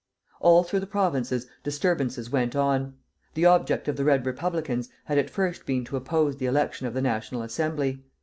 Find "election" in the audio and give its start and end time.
6.47-6.87